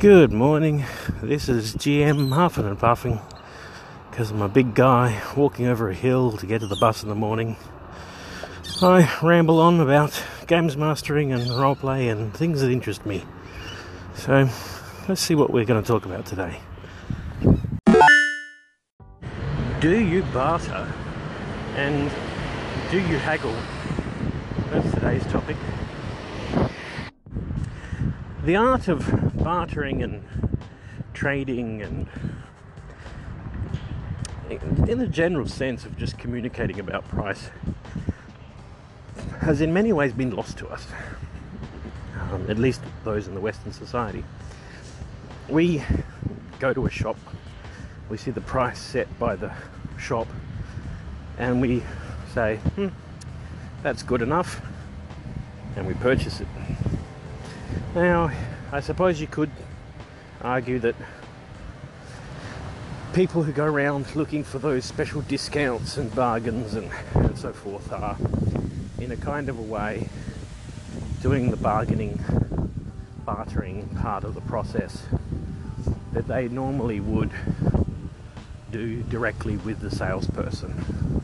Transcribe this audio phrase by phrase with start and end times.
[0.00, 0.86] Good morning.
[1.22, 3.20] This is GM huffing and puffing
[4.10, 7.10] because I'm a big guy walking over a hill to get to the bus in
[7.10, 7.58] the morning.
[8.80, 13.26] I ramble on about games mastering and roleplay and things that interest me.
[14.14, 14.48] So
[15.06, 16.58] let's see what we're going to talk about today.
[19.80, 20.90] Do you barter
[21.76, 22.10] and
[22.90, 23.54] do you haggle?
[24.70, 25.58] That's today's topic.
[28.44, 30.24] The art of bartering and
[31.12, 32.08] trading and
[34.88, 37.50] in the general sense of just communicating about price
[39.40, 40.86] has in many ways been lost to us
[42.32, 44.24] um, at least those in the western society.
[45.48, 45.82] We
[46.58, 47.16] go to a shop
[48.10, 49.52] we see the price set by the
[49.96, 50.26] shop
[51.38, 51.82] and we
[52.34, 52.88] say hmm,
[53.82, 54.60] that's good enough
[55.76, 56.48] and we purchase it
[57.94, 58.30] now,
[58.70, 59.50] I suppose you could
[60.42, 60.94] argue that
[63.12, 67.92] people who go around looking for those special discounts and bargains and, and so forth
[67.92, 68.16] are,
[69.00, 70.08] in a kind of a way,
[71.20, 72.20] doing the bargaining,
[73.24, 75.02] bartering part of the process
[76.12, 77.30] that they normally would
[78.70, 81.22] do directly with the salesperson.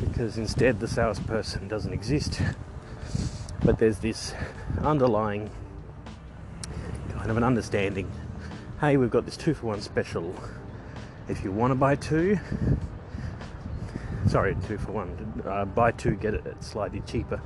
[0.00, 2.42] Because instead, the salesperson doesn't exist,
[3.64, 4.34] but there's this
[4.82, 5.50] underlying
[7.20, 8.10] kind of an understanding
[8.80, 10.34] hey, we've got this two for one special.
[11.28, 12.38] If you want to buy two,
[14.26, 17.42] sorry, two for one, uh, buy two, get it slightly cheaper,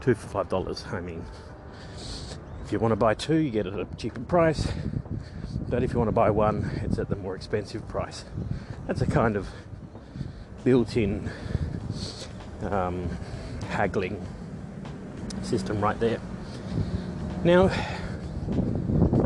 [0.00, 0.84] two for five dollars.
[0.90, 1.24] I mean,
[1.96, 4.66] if you want to buy two, you get it at a cheaper price,
[5.68, 8.24] but if you want to buy one, it's at the more expensive price.
[8.88, 9.46] That's a kind of
[10.64, 11.30] built in
[12.62, 13.08] um,
[13.68, 14.20] haggling
[15.42, 16.18] system right there.
[17.44, 17.70] Now,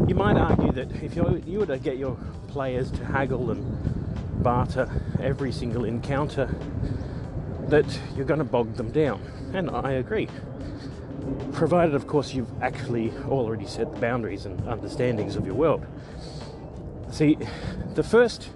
[0.08, 2.16] you might argue that if you, you were to get your
[2.48, 6.46] players to haggle and barter every single encounter,
[7.68, 7.84] that
[8.16, 9.20] you're going to bog them down.
[9.52, 10.28] And I agree.
[11.52, 15.84] Provided, of course, you've actually already set the boundaries and understandings of your world.
[17.10, 17.36] See,
[17.94, 18.48] the first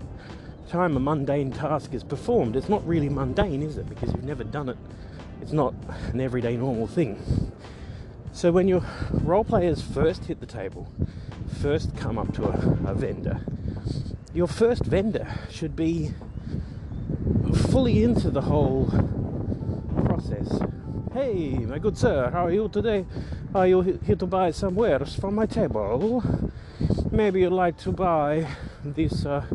[0.69, 3.87] time a mundane task is performed, it's not really mundane, is it?
[3.91, 4.79] Because you've never done it.
[5.43, 5.75] It's not
[6.13, 7.53] an everyday normal thing.
[8.33, 10.89] So when your role players first hit the table,
[11.63, 13.41] first come up to a, a vendor,
[14.35, 16.11] your first vendor should be
[17.71, 18.87] fully into the whole
[20.05, 20.59] process.
[21.13, 23.07] Hey, my good sir, how are you today?
[23.55, 26.25] Are you here to buy some wares from my table?
[27.13, 28.49] Maybe you'd like to buy
[28.85, 29.47] this uh,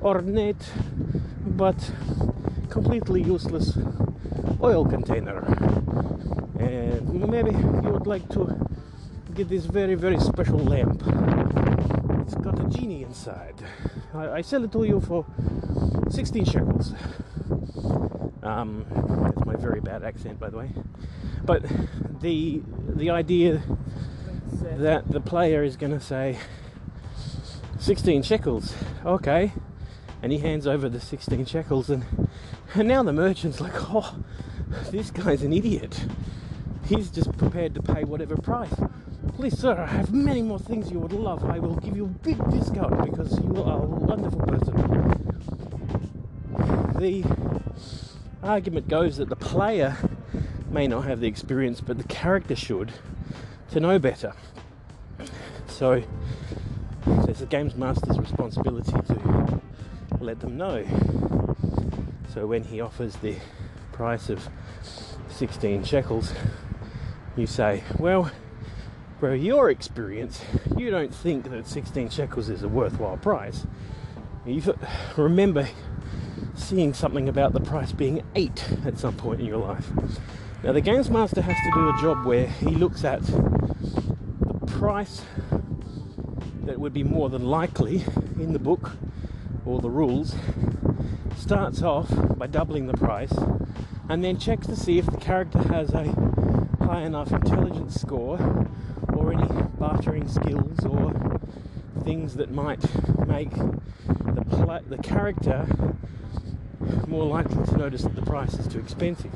[0.00, 0.70] ornate
[1.44, 1.90] but
[2.68, 3.76] completely useless
[4.62, 5.40] oil container.
[6.60, 8.69] And maybe you would like to
[9.34, 11.02] get this very, very special lamp.
[12.20, 13.54] It's got a genie inside.
[14.14, 15.24] I, I sell it to you for
[16.10, 16.92] 16 shekels.
[18.42, 20.70] Um, that's my very bad accent, by the way.
[21.44, 21.64] But
[22.20, 22.62] the
[22.96, 23.62] the idea
[24.62, 26.38] that the player is going to say
[27.78, 28.74] 16 shekels,
[29.04, 29.52] okay,
[30.22, 32.28] and he hands over the 16 shekels, and
[32.74, 34.16] and now the merchant's like, oh,
[34.90, 36.04] this guy's an idiot.
[36.86, 38.74] He's just prepared to pay whatever price.
[39.40, 41.42] Please, sir, I have many more things you would love.
[41.48, 44.74] I will give you a big discount because you are a wonderful person.
[46.98, 47.24] The
[48.42, 49.96] argument goes that the player
[50.70, 52.92] may not have the experience, but the character should
[53.70, 54.34] to know better.
[55.68, 56.02] So
[57.06, 59.60] it's the games master's responsibility to
[60.20, 60.84] let them know.
[62.34, 63.36] So when he offers the
[63.92, 64.50] price of
[65.30, 66.34] 16 shekels,
[67.38, 68.30] you say, Well,
[69.20, 70.40] bro, your experience,
[70.78, 73.66] you don't think that 16 shekels is a worthwhile price.
[74.46, 74.62] You
[75.14, 75.68] remember
[76.54, 79.90] seeing something about the price being 8 at some point in your life.
[80.64, 85.20] Now, the Games Master has to do a job where he looks at the price
[86.64, 88.02] that would be more than likely
[88.38, 88.92] in the book
[89.66, 90.34] or the rules,
[91.36, 92.08] starts off
[92.38, 93.34] by doubling the price,
[94.08, 96.04] and then checks to see if the character has a
[96.82, 98.66] high enough intelligence score
[99.20, 99.46] or any
[99.78, 101.12] bartering skills or
[102.04, 102.80] things that might
[103.26, 105.66] make the, pla- the character
[107.06, 109.30] more likely to notice that the price is too expensive.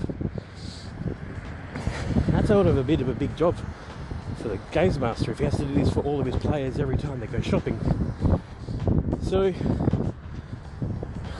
[2.28, 3.56] That's sort of a bit of a big job
[4.40, 6.78] for the games master if he has to do this for all of his players
[6.78, 7.78] every time they go shopping.
[9.22, 9.52] So,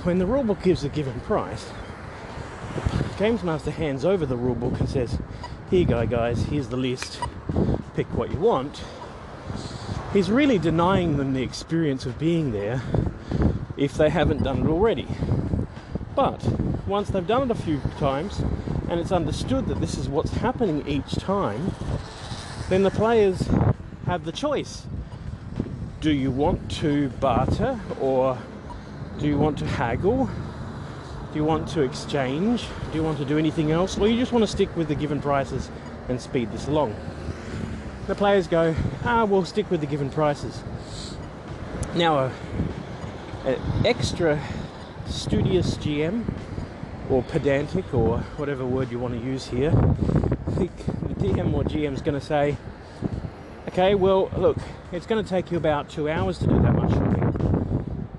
[0.02, 1.70] when the rulebook gives a given price,
[2.75, 5.19] the games master hands over the rulebook and says,
[5.70, 7.20] here you go, guys, here's the list,
[7.94, 8.82] pick what you want.
[10.12, 12.82] he's really denying them the experience of being there
[13.76, 15.06] if they haven't done it already.
[16.14, 16.44] But
[16.87, 18.41] once they've done it a few times
[18.88, 21.73] and it's understood that this is what's happening each time,
[22.69, 23.49] then the players
[24.06, 24.87] have the choice.
[26.00, 28.38] Do you want to barter or
[29.19, 30.29] do you want to haggle?
[31.32, 32.67] Do you want to exchange?
[32.93, 33.99] Do you want to do anything else?
[33.99, 35.70] Or you just want to stick with the given prices
[36.08, 36.94] and speed this along?
[38.06, 38.74] The players go,
[39.04, 40.62] ah, we'll stick with the given prices.
[41.94, 42.30] Now,
[43.46, 44.42] an extra
[45.06, 46.24] studious GM
[47.08, 51.64] or pedantic or whatever word you want to use here, I think the DM or
[51.64, 52.58] GM is going to say,
[53.68, 54.58] okay, well, look,
[54.92, 57.22] it's going to take you about two hours to do that much shopping.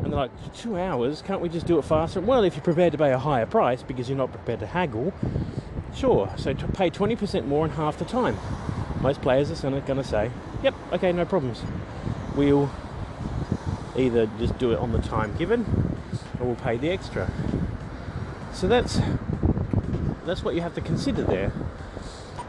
[0.04, 1.22] And they're like, two hours?
[1.22, 2.22] Can't we just do it faster?
[2.22, 5.14] Well, if you're prepared to pay a higher price because you're not prepared to haggle,
[5.94, 6.34] sure.
[6.38, 8.36] So to pay 20% more in half the time.
[9.06, 10.32] Most players are going to say,
[10.64, 11.62] yep, okay, no problems.
[12.36, 12.72] We'll
[13.96, 15.62] either just do it on the time given
[16.40, 17.30] or we'll pay the extra.
[18.52, 19.00] So that's
[20.26, 21.52] that's what you have to consider there.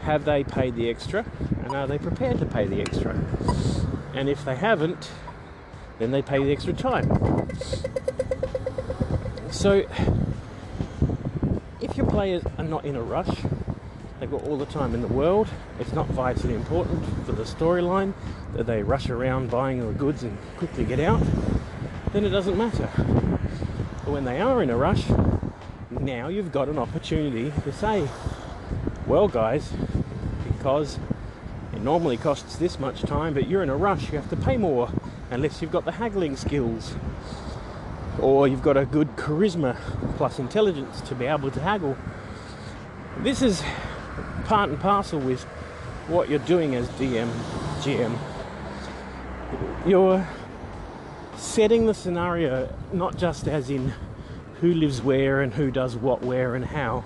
[0.01, 1.27] Have they paid the extra
[1.63, 3.13] and are they prepared to pay the extra?
[4.15, 5.11] And if they haven't,
[5.99, 7.07] then they pay the extra time.
[9.51, 9.85] So
[11.79, 13.43] if your players are not in a rush,
[14.19, 15.47] they've got all the time in the world,
[15.79, 18.13] it's not vitally important for the storyline
[18.53, 21.21] that they rush around buying the goods and quickly get out,
[22.13, 22.89] then it doesn't matter.
[22.95, 25.05] But when they are in a rush,
[25.89, 28.07] now you've got an opportunity to say,
[29.05, 29.71] well, guys,
[30.57, 30.99] because
[31.73, 34.57] it normally costs this much time, but you're in a rush, you have to pay
[34.57, 34.89] more
[35.29, 36.95] unless you've got the haggling skills
[38.19, 39.77] or you've got a good charisma
[40.17, 41.95] plus intelligence to be able to haggle.
[43.19, 43.61] This is
[44.47, 45.43] part and parcel with
[46.07, 47.29] what you're doing as DM,
[47.81, 48.17] GM.
[49.85, 50.25] You're
[51.35, 53.93] setting the scenario not just as in
[54.61, 57.03] who lives where and who does what where and how.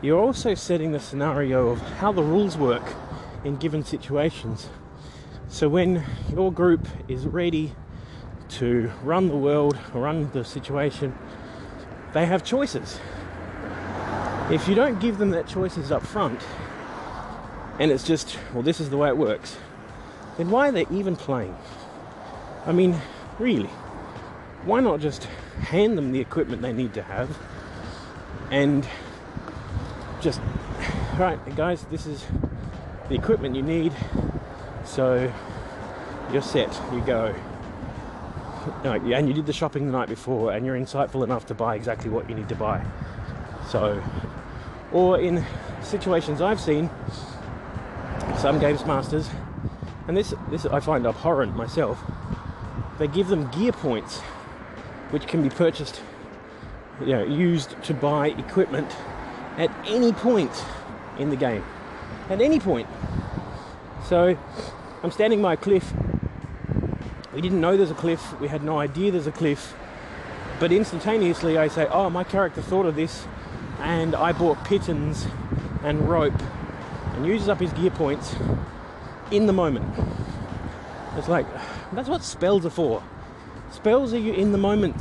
[0.00, 2.84] You're also setting the scenario of how the rules work
[3.42, 4.68] in given situations.
[5.48, 7.74] So when your group is ready
[8.50, 11.18] to run the world, run the situation,
[12.14, 13.00] they have choices.
[14.50, 16.40] If you don't give them that choices up front,
[17.78, 19.56] and it's just, well, this is the way it works,
[20.38, 21.54] then why are they even playing?
[22.64, 22.98] I mean,
[23.38, 23.68] really,
[24.64, 25.24] why not just
[25.60, 27.36] hand them the equipment they need to have
[28.50, 28.88] and
[30.20, 30.40] just,
[31.18, 32.24] right, guys, this is
[33.10, 33.92] the equipment you need,
[34.84, 35.30] so
[36.32, 37.34] you're set, you go.
[38.84, 42.10] And you did the shopping the night before, and you're insightful enough to buy exactly
[42.10, 42.84] what you need to buy.
[43.68, 44.02] So,
[44.92, 45.44] or in
[45.82, 46.90] situations I've seen,
[48.38, 49.28] some games masters,
[50.06, 51.98] and this this I find abhorrent myself.
[52.98, 54.20] They give them gear points,
[55.10, 56.00] which can be purchased,
[57.00, 58.90] you know, used to buy equipment
[59.56, 60.64] at any point
[61.18, 61.64] in the game,
[62.28, 62.88] at any point.
[64.04, 64.36] So,
[65.02, 65.92] I'm standing by a cliff.
[67.34, 68.40] We didn't know there's a cliff.
[68.40, 69.74] We had no idea there's a cliff.
[70.58, 73.26] But instantaneously, I say, "Oh, my character thought of this,
[73.80, 75.26] and I bought pitons
[75.82, 76.40] and rope
[77.14, 78.34] and uses up his gear points
[79.30, 79.86] in the moment.
[81.16, 81.46] It's like
[81.92, 83.02] that's what spells are for.
[83.70, 84.96] Spells are you in the moment.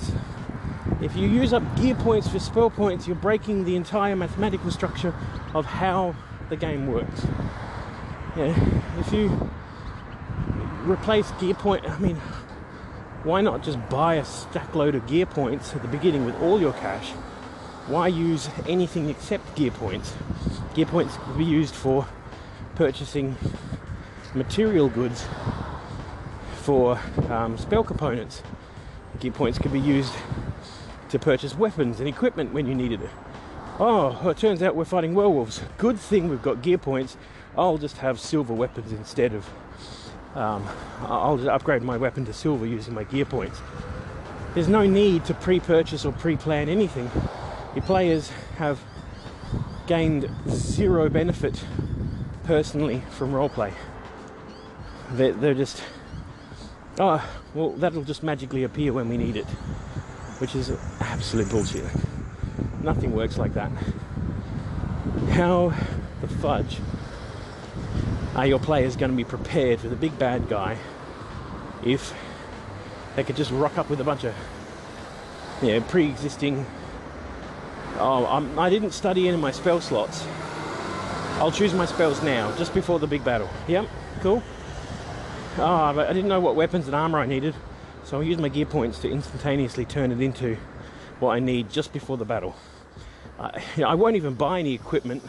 [1.01, 5.13] If you use up gear points for spell points, you're breaking the entire mathematical structure
[5.53, 6.15] of how
[6.49, 7.25] the game works.
[8.35, 8.55] Yeah,
[8.99, 9.49] if you
[10.85, 12.15] replace gear point, I mean,
[13.23, 16.59] why not just buy a stack load of gear points at the beginning with all
[16.59, 17.11] your cash?
[17.87, 20.13] Why use anything except gear points?
[20.73, 22.05] Gear points could be used for
[22.75, 23.37] purchasing
[24.35, 25.25] material goods
[26.63, 28.43] for um, spell components.
[29.21, 30.13] Gear points could be used
[31.07, 33.09] to purchase weapons and equipment when you needed it.
[33.79, 35.61] Oh, it turns out we're fighting werewolves.
[35.77, 37.15] Good thing we've got gear points.
[37.57, 39.49] I'll just have silver weapons instead of.
[40.35, 40.67] Um,
[41.03, 43.61] I'll just upgrade my weapon to silver using my gear points.
[44.55, 47.09] There's no need to pre purchase or pre plan anything.
[47.77, 48.81] Your players have
[49.85, 51.63] gained zero benefit
[52.43, 53.71] personally from roleplay.
[55.11, 55.83] They're, they're just,
[56.97, 59.45] oh, well, that'll just magically appear when we need it,
[60.39, 61.85] which is absolute bullshit.
[62.81, 63.71] Nothing works like that.
[65.29, 65.71] How
[66.21, 66.79] the fudge
[68.33, 70.79] are your players going to be prepared for the big bad guy
[71.85, 72.11] if
[73.15, 74.33] they could just rock up with a bunch of
[75.61, 76.65] you know, pre-existing
[77.99, 80.25] Oh, I'm, I did not study any of my spell slots.
[81.39, 83.49] I'll choose my spells now, just before the big battle.
[83.67, 83.87] Yep,
[84.21, 84.43] cool.
[85.57, 87.55] Ah, but I didn't know what weapons and armor I needed,
[88.03, 90.57] so I use my gear points to instantaneously turn it into
[91.19, 92.55] what I need just before the battle.
[93.39, 95.23] I, I won't even buy any equipment.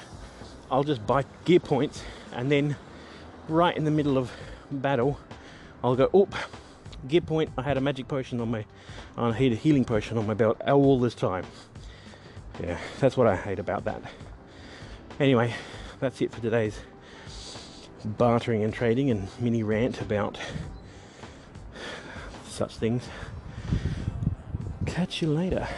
[0.71, 2.77] I'll just buy gear points, and then
[3.49, 4.31] right in the middle of
[4.71, 5.19] battle,
[5.83, 6.35] I'll go, oop,
[7.07, 7.51] gear point.
[7.57, 8.67] I had a magic potion on my,
[9.17, 11.45] I had a healing potion on my belt all this time.
[12.61, 14.03] Yeah, that's what I hate about that.
[15.21, 15.55] Anyway,
[16.01, 16.81] that's it for today's
[18.05, 20.39] bartering and trading and mini rant about
[22.47, 23.09] such things.
[24.87, 25.69] Catch you later.